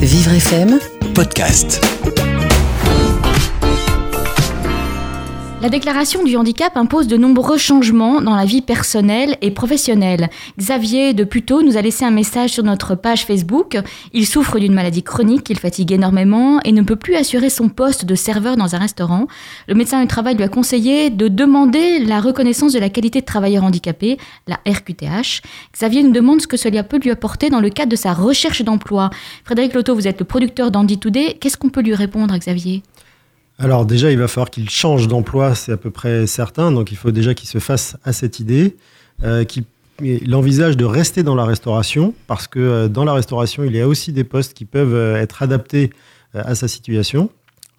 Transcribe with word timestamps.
Vivre 0.00 0.40
FM 0.40 0.78
podcast. 1.14 1.99
La 5.62 5.68
déclaration 5.68 6.24
du 6.24 6.38
handicap 6.38 6.74
impose 6.78 7.06
de 7.06 7.18
nombreux 7.18 7.58
changements 7.58 8.22
dans 8.22 8.34
la 8.34 8.46
vie 8.46 8.62
personnelle 8.62 9.36
et 9.42 9.50
professionnelle. 9.50 10.30
Xavier 10.58 11.12
de 11.12 11.22
Puteaux 11.22 11.62
nous 11.62 11.76
a 11.76 11.82
laissé 11.82 12.06
un 12.06 12.10
message 12.10 12.48
sur 12.54 12.64
notre 12.64 12.94
page 12.94 13.26
Facebook. 13.26 13.76
Il 14.14 14.26
souffre 14.26 14.58
d'une 14.58 14.72
maladie 14.72 15.02
chronique, 15.02 15.50
il 15.50 15.58
fatigue 15.58 15.92
énormément 15.92 16.60
et 16.64 16.72
ne 16.72 16.80
peut 16.80 16.96
plus 16.96 17.14
assurer 17.14 17.50
son 17.50 17.68
poste 17.68 18.06
de 18.06 18.14
serveur 18.14 18.56
dans 18.56 18.74
un 18.74 18.78
restaurant. 18.78 19.26
Le 19.68 19.74
médecin 19.74 20.00
du 20.00 20.06
travail 20.06 20.34
lui 20.34 20.44
a 20.44 20.48
conseillé 20.48 21.10
de 21.10 21.28
demander 21.28 21.98
la 21.98 22.20
reconnaissance 22.20 22.72
de 22.72 22.78
la 22.78 22.88
qualité 22.88 23.20
de 23.20 23.26
travailleur 23.26 23.62
handicapé, 23.62 24.16
la 24.46 24.60
RQTH. 24.66 25.42
Xavier 25.74 26.02
nous 26.02 26.12
demande 26.12 26.40
ce 26.40 26.46
que 26.46 26.56
cela 26.56 26.84
peut 26.84 26.98
lui 26.98 27.10
apporter 27.10 27.50
dans 27.50 27.60
le 27.60 27.68
cadre 27.68 27.90
de 27.90 27.96
sa 27.96 28.14
recherche 28.14 28.62
d'emploi. 28.62 29.10
Frédéric 29.44 29.74
Loto, 29.74 29.94
vous 29.94 30.08
êtes 30.08 30.20
le 30.20 30.24
producteur 30.24 30.70
d'Andy 30.70 30.96
Today. 30.96 31.36
Qu'est-ce 31.38 31.58
qu'on 31.58 31.68
peut 31.68 31.82
lui 31.82 31.94
répondre, 31.94 32.34
Xavier? 32.34 32.82
Alors 33.60 33.84
déjà, 33.84 34.10
il 34.10 34.18
va 34.18 34.26
falloir 34.26 34.48
qu'il 34.48 34.70
change 34.70 35.06
d'emploi, 35.06 35.54
c'est 35.54 35.72
à 35.72 35.76
peu 35.76 35.90
près 35.90 36.26
certain. 36.26 36.72
Donc 36.72 36.92
il 36.92 36.96
faut 36.96 37.10
déjà 37.10 37.34
qu'il 37.34 37.48
se 37.48 37.58
fasse 37.58 37.96
à 38.04 38.14
cette 38.14 38.40
idée, 38.40 38.76
euh, 39.22 39.44
qu'il 39.44 39.64
envisage 40.34 40.78
de 40.78 40.86
rester 40.86 41.22
dans 41.22 41.34
la 41.34 41.44
restauration, 41.44 42.14
parce 42.26 42.48
que 42.48 42.58
euh, 42.58 42.88
dans 42.88 43.04
la 43.04 43.12
restauration, 43.12 43.62
il 43.62 43.76
y 43.76 43.80
a 43.80 43.86
aussi 43.86 44.12
des 44.12 44.24
postes 44.24 44.54
qui 44.54 44.64
peuvent 44.64 44.94
euh, 44.94 45.20
être 45.20 45.42
adaptés 45.42 45.90
à 46.32 46.54
sa 46.54 46.68
situation. 46.68 47.28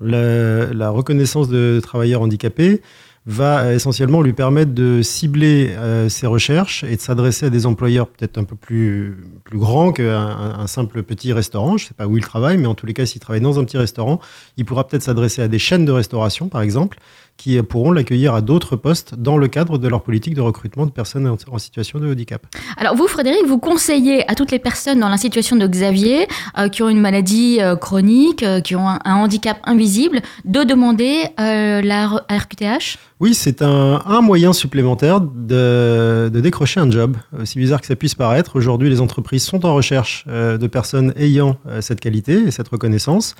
La 0.00 0.90
reconnaissance 0.90 1.48
de 1.48 1.78
travailleurs 1.82 2.22
handicapés 2.22 2.82
va 3.26 3.60
euh, 3.60 3.74
essentiellement 3.74 4.22
lui 4.22 4.32
permettre 4.32 4.72
de 4.72 5.02
cibler 5.02 5.70
euh, 5.76 6.08
ses 6.08 6.26
recherches 6.26 6.84
et 6.84 6.96
de 6.96 7.00
s'adresser 7.00 7.46
à 7.46 7.50
des 7.50 7.66
employeurs 7.66 8.08
peut-être 8.08 8.38
un 8.38 8.44
peu 8.44 8.56
plus, 8.56 9.16
plus 9.44 9.58
grands 9.58 9.92
qu'un 9.92 10.56
un 10.58 10.66
simple 10.66 11.02
petit 11.02 11.32
restaurant. 11.32 11.76
Je 11.76 11.84
ne 11.84 11.88
sais 11.88 11.94
pas 11.94 12.06
où 12.06 12.16
il 12.16 12.24
travaille, 12.24 12.56
mais 12.56 12.66
en 12.66 12.74
tous 12.74 12.86
les 12.86 12.94
cas, 12.94 13.04
s'il 13.04 13.20
travaille 13.20 13.42
dans 13.42 13.58
un 13.58 13.64
petit 13.64 13.78
restaurant, 13.78 14.20
il 14.56 14.64
pourra 14.64 14.86
peut-être 14.86 15.02
s'adresser 15.02 15.42
à 15.42 15.48
des 15.48 15.58
chaînes 15.58 15.84
de 15.84 15.92
restauration, 15.92 16.48
par 16.48 16.62
exemple, 16.62 16.98
qui 17.36 17.60
pourront 17.62 17.92
l'accueillir 17.92 18.34
à 18.34 18.42
d'autres 18.42 18.76
postes 18.76 19.14
dans 19.14 19.38
le 19.38 19.48
cadre 19.48 19.78
de 19.78 19.88
leur 19.88 20.02
politique 20.02 20.34
de 20.34 20.42
recrutement 20.42 20.84
de 20.84 20.90
personnes 20.90 21.26
en, 21.26 21.58
situation 21.58 21.98
de 21.98 22.10
handicap. 22.10 22.46
Alors 22.76 22.94
vous, 22.94 23.06
Frédéric, 23.06 23.46
vous 23.46 23.58
conseillez 23.58 24.30
à 24.30 24.34
toutes 24.34 24.50
les 24.50 24.58
personnes 24.58 25.00
dans 25.00 25.08
la 25.08 25.16
situation 25.16 25.56
de 25.56 25.66
Xavier, 25.66 26.26
euh, 26.58 26.68
qui 26.68 26.82
ont 26.82 26.88
une 26.90 27.00
maladie 27.00 27.60
chronique, 27.80 28.44
qui 28.62 28.76
ont 28.76 28.88
un, 28.88 28.98
un, 29.04 29.14
handicap 29.14 29.58
invisible, 29.64 30.20
de 30.44 30.64
demander 30.64 31.24
la 31.38 32.08
RQTH 32.30 32.98
Oui, 33.20 33.34
c'est 33.34 33.60
un, 33.60 34.00
un, 34.06 34.22
moyen 34.22 34.54
supplémentaire 34.54 35.20
de, 35.20 36.30
de, 36.32 36.40
décrocher 36.40 36.80
un 36.80 36.90
job. 36.90 37.18
Aussi 37.38 37.58
bizarre 37.58 37.82
que 37.82 37.86
ça 37.86 37.94
puisse 37.94 38.14
paraître, 38.14 38.56
aujourd'hui 38.56 38.88
les 38.88 39.02
entreprises 39.02 39.42
sont 39.42 39.66
en 39.66 39.74
recherche 39.74 40.24
euh, 40.26 40.56
de 40.56 40.66
personnes 40.66 41.12
ayant 41.16 41.58
euh, 41.66 41.82
cette 41.82 42.00
qualité 42.00 42.32
et 42.44 42.50
cette 42.50 42.68
reconnaissance. 42.68 43.36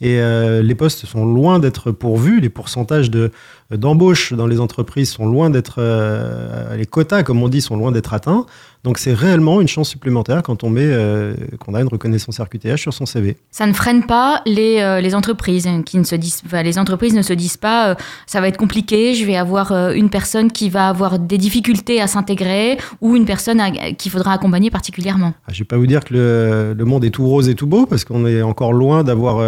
Et 0.00 0.18
euh, 0.18 0.62
les 0.62 0.74
postes 0.74 1.04
sont 1.04 1.26
loin 1.26 1.58
d'être 1.58 1.90
pourvus, 1.90 2.40
les 2.40 2.48
pourcentages 2.48 3.10
de, 3.10 3.30
d'embauche 3.70 4.32
dans 4.32 4.46
les 4.46 4.58
entreprises 4.58 5.10
sont 5.10 5.26
loin 5.26 5.50
d'être, 5.50 5.76
euh, 5.78 6.74
les 6.76 6.86
quotas, 6.86 7.22
comme 7.22 7.42
on 7.42 7.48
dit, 7.48 7.60
sont 7.60 7.76
loin 7.76 7.92
d'être 7.92 8.14
atteints. 8.14 8.46
Donc 8.82 8.96
c'est 8.96 9.12
réellement 9.12 9.60
une 9.60 9.68
chance 9.68 9.90
supplémentaire 9.90 10.42
quand 10.42 10.64
on 10.64 10.70
met, 10.70 10.86
euh, 10.86 11.34
qu'on 11.58 11.74
a 11.74 11.82
une 11.82 11.88
reconnaissance 11.88 12.40
RQTH 12.40 12.76
sur 12.78 12.94
son 12.94 13.04
CV. 13.04 13.36
Ça 13.50 13.66
ne 13.66 13.74
freine 13.74 14.06
pas 14.06 14.40
les, 14.46 14.78
euh, 14.80 15.02
les 15.02 15.14
entreprises 15.14 15.68
qui 15.84 15.98
ne 15.98 16.04
se 16.04 16.14
disent, 16.14 16.40
enfin, 16.46 16.62
les 16.62 16.78
entreprises 16.78 17.14
ne 17.14 17.20
se 17.20 17.34
disent 17.34 17.58
pas, 17.58 17.90
euh, 17.90 17.94
ça 18.26 18.40
va 18.40 18.48
être 18.48 18.56
compliqué, 18.56 19.14
je 19.14 19.26
vais 19.26 19.36
avoir 19.36 19.72
une 19.92 20.08
personne 20.08 20.50
qui 20.50 20.70
va 20.70 20.88
avoir 20.88 21.18
des 21.18 21.36
difficultés 21.36 22.00
à 22.00 22.06
s'intégrer 22.06 22.78
ou 23.02 23.16
une 23.16 23.26
personne 23.26 23.60
qu'il 23.98 24.10
faudra 24.10 24.32
accompagner 24.32 24.70
particulièrement. 24.70 25.34
Ah, 25.46 25.52
je 25.52 25.56
ne 25.56 25.58
vais 25.58 25.64
pas 25.66 25.76
vous 25.76 25.86
dire 25.86 26.02
que 26.02 26.14
le, 26.14 26.74
le, 26.74 26.84
monde 26.86 27.04
est 27.04 27.10
tout 27.10 27.26
rose 27.26 27.48
et 27.50 27.54
tout 27.54 27.66
beau 27.66 27.84
parce 27.84 28.04
qu'on 28.04 28.26
est 28.26 28.40
encore 28.40 28.72
loin 28.72 29.04
d'avoir 29.04 29.40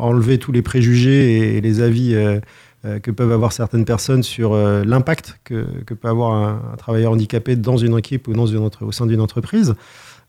enlevé 0.00 0.38
tous 0.38 0.52
les 0.52 0.62
préjugés 0.62 1.56
et, 1.56 1.60
les 1.60 1.80
avis 1.80 2.14
euh, 2.14 2.40
euh, 2.84 2.98
que 2.98 3.10
peuvent 3.10 3.32
avoir 3.32 3.52
certaines 3.52 3.84
personnes 3.84 4.22
sur 4.22 4.52
euh, 4.52 4.84
l'impact 4.84 5.38
que, 5.44 5.64
peut 5.94 6.08
avoir 6.08 6.32
un, 6.32 6.76
travailleur 6.76 7.12
handicapé 7.12 7.56
dans 7.56 7.76
une 7.76 7.96
équipe 7.98 8.28
ou 8.28 8.32
dans 8.32 8.54
entre, 8.56 8.84
au 8.84 8.92
sein 8.92 9.06
d'une 9.06 9.20
entreprise. 9.20 9.74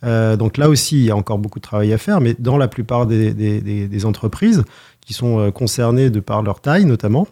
Donc 0.02 0.56
là 0.56 0.70
aussi, 0.70 0.96
il 0.96 1.04
y 1.04 1.12
a 1.12 1.16
encore 1.18 1.40
beaucoup 1.40 1.60
de 1.60 1.64
travail 1.64 1.92
à 1.92 1.98
faire, 1.98 2.22
mais 2.22 2.34
dans 2.40 2.56
la 2.56 2.70
plupart 2.70 3.06
des, 3.06 4.06
entreprises 4.06 4.64
qui 5.02 5.14
sont 5.14 5.52
concernées 5.52 6.10
de 6.10 6.22
par 6.22 6.42
leur 6.42 6.62
taille 6.62 6.86
notamment, 6.86 7.28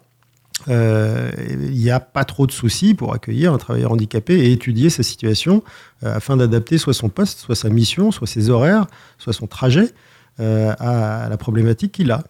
il 0.68 1.72
n'y 1.72 1.90
a 1.90 2.02
pas 2.02 2.26
trop 2.26 2.46
de 2.46 2.52
soucis 2.52 2.94
pour 2.94 3.14
accueillir 3.14 3.54
un 3.54 3.58
travailleur 3.58 3.94
handicapé 3.94 4.34
et 4.34 4.52
étudier 4.52 4.90
sa 4.90 5.02
situation 5.02 5.64
afin 6.02 6.36
d'adapter 6.36 6.78
soit 6.78 6.94
son 6.94 7.08
poste, 7.08 7.40
soit 7.40 7.56
sa 7.56 7.70
mission, 7.70 8.12
soit 8.12 8.28
ses 8.28 8.50
horaires, 8.50 8.88
soit 9.18 9.32
son 9.32 9.48
trajet 9.48 9.94
euh, 10.40 10.74
à 10.80 11.28
la 11.30 11.38
problématique 11.38 11.94
qu'il 11.94 12.12
a. 12.12 12.24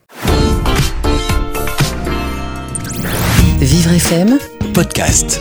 Vivre 3.60 3.92
FM 3.92 4.38
podcast. 4.74 5.40